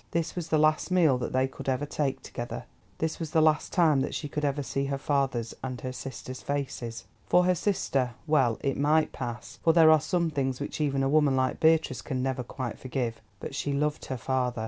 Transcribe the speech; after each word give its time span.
This 0.09 0.35
was 0.35 0.47
the 0.49 0.57
last 0.57 0.89
meal 0.89 1.19
that 1.19 1.31
they 1.31 1.47
could 1.47 1.69
ever 1.69 1.85
take 1.85 2.23
together, 2.23 2.65
this 2.97 3.19
was 3.19 3.29
the 3.29 3.39
last 3.39 3.71
time 3.71 4.01
that 4.01 4.15
she 4.15 4.27
could 4.27 4.43
ever 4.43 4.63
see 4.63 4.85
her 4.85 4.97
father's 4.97 5.53
and 5.63 5.79
her 5.81 5.91
sister's 5.91 6.41
faces. 6.41 7.05
For 7.27 7.43
her 7.45 7.53
sister, 7.53 8.15
well, 8.25 8.57
it 8.63 8.77
might 8.77 9.11
pass—for 9.11 9.73
there 9.73 9.91
are 9.91 10.01
some 10.01 10.31
things 10.31 10.59
which 10.59 10.81
even 10.81 11.03
a 11.03 11.07
woman 11.07 11.35
like 11.35 11.59
Beatrice 11.59 12.01
can 12.01 12.23
never 12.23 12.41
quite 12.43 12.79
forgive—but 12.79 13.53
she 13.53 13.73
loved 13.73 14.05
her 14.05 14.17
father. 14.17 14.59